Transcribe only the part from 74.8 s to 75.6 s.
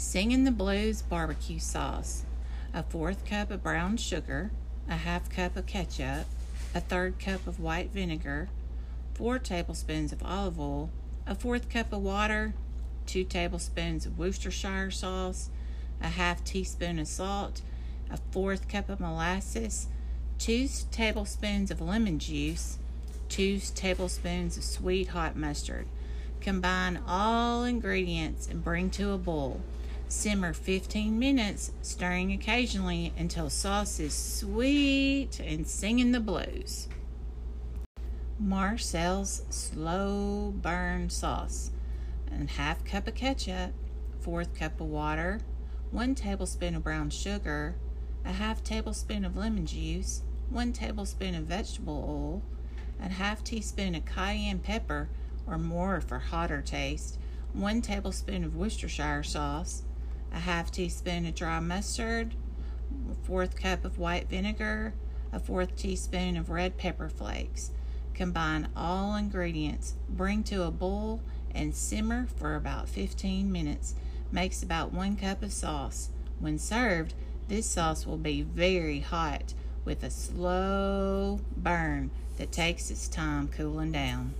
one cup of